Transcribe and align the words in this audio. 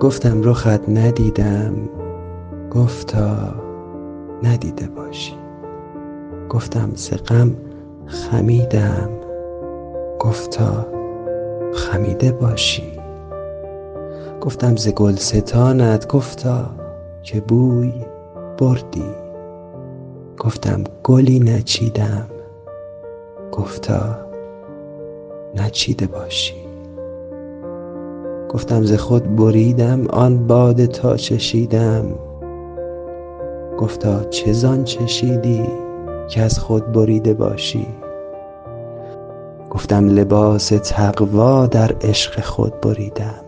گفتم 0.00 0.42
رخت 0.42 0.88
ندیدم 0.88 1.74
گفتا 2.70 3.54
ندیده 4.42 4.86
باشی. 4.86 5.34
گفتم 6.48 6.90
غم 7.28 7.56
خمیدم 8.06 9.10
گفتا 10.20 10.86
خمیده 11.74 12.32
باشی. 12.32 12.92
گفتم 14.40 14.76
ز 14.76 14.88
گلستانت 14.88 16.08
گفتا 16.08 16.70
که 17.22 17.40
بوی 17.40 17.92
بردی. 18.58 19.10
گفتم 20.38 20.84
گلی 21.04 21.40
نچیدم 21.40 22.26
گفتا 23.52 24.18
نچیده 25.54 26.06
باشی. 26.06 26.65
گفتم 28.56 28.82
ز 28.82 28.92
خود 28.92 29.36
بریدم 29.36 30.06
آن 30.06 30.46
باده 30.46 30.86
تا 30.86 31.16
چشیدم. 31.16 32.04
گفتا 33.78 34.24
چه 34.24 34.52
زان 34.52 34.84
چشیدی 34.84 35.62
کز 36.30 36.58
خود 36.58 36.92
بریده 36.92 37.34
باشی؟ 37.34 37.86
گفتم 39.70 40.08
لباس 40.08 40.68
تقوا 40.68 41.66
در 41.66 41.90
عشق 42.02 42.40
خود 42.40 42.80
بریدم. 42.80 43.44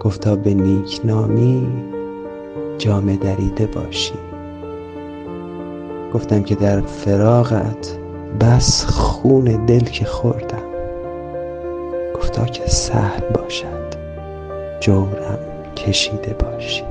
گفتا 0.00 0.36
به 0.36 0.54
نیکنامی 0.54 1.66
جامه 2.78 3.16
دریده 3.16 3.66
باشی. 3.66 4.14
گفتم 6.14 6.42
که 6.42 6.54
در 6.54 6.80
فراقت 6.80 7.98
بس 8.40 8.84
خون 8.84 9.44
دل 9.44 9.84
که 9.84 10.04
خوردم. 10.04 10.71
گفتا 12.32 12.44
که 12.44 12.66
سهل 12.66 13.28
باشد. 13.28 13.94
جورم 14.80 15.38
کشیده 15.76 16.34
باشی. 16.34 16.82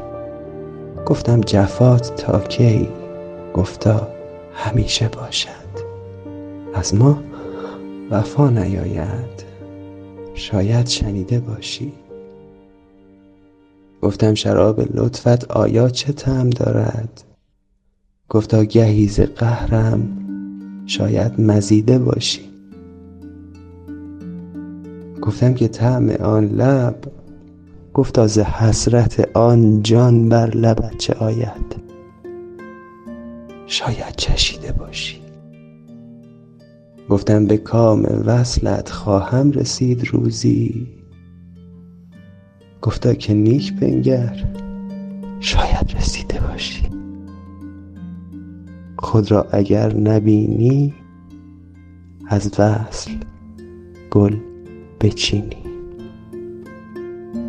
گفتم 1.06 1.42
جفات 1.42 2.16
تا 2.16 2.40
کی؟ 2.40 2.90
گفتا 3.54 4.08
همیشه 4.54 5.08
باشد. 5.08 5.50
از 6.74 6.96
ما 6.96 7.24
وفا 8.12 8.50
نیاید. 8.50 9.44
شاید 10.34 10.88
شنیده 10.88 11.40
باشی. 11.40 11.94
گفتم 14.02 14.34
شراب 14.34 14.80
لطفت 14.80 15.52
آیا 15.52 15.90
چه 15.90 16.14
طعم 16.14 16.50
دارد؟ 16.50 17.24
گفتا 18.30 18.64
گهی 18.64 19.08
ز 19.08 19.20
قهرم 19.20 20.18
شاید 20.86 21.42
مزیده 21.42 22.00
باشی. 22.00 22.51
گفتم 25.32 25.54
که 25.54 25.68
طعم 25.68 26.10
آن 26.10 26.46
لب 26.46 26.96
گفتا 27.94 28.28
ز 28.28 28.40
حسرت 28.40 29.38
آن 29.38 29.84
جان 29.84 30.30
بر 30.30 30.50
لبت 30.50 30.98
چه 30.98 31.14
آید؟ 31.14 31.76
شاید 33.68 34.16
چشیده 34.18 34.72
باشی. 34.72 35.22
گفتم 37.10 37.46
به 37.46 37.58
کام 37.58 38.06
وصلت 38.26 38.90
خواهم 38.90 39.52
رسید 39.52 40.08
روزی. 40.08 40.88
گفتا 42.82 43.14
که 43.14 43.34
نیک 43.34 43.80
بنگر 43.80 44.44
شاید 45.40 45.94
رسیده 45.98 46.40
باشی. 46.42 46.84
خود 49.00 49.32
را 49.32 49.48
اگر 49.52 49.96
نبینی 49.98 50.94
از 52.28 52.60
وصل 52.60 53.12
گل 54.12 54.51
بچینی. 55.02 55.58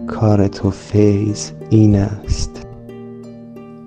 کار 0.07 0.49
تو 0.49 0.71
فیض 0.71 1.51
این 1.71 1.97
است. 1.97 2.67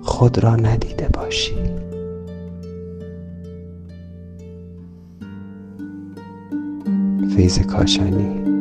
خود 0.02 0.38
را 0.38 0.56
ندیده 0.56 1.08
باشی. 1.08 1.56
فیض 7.36 7.58
کاشانی. 7.58 8.55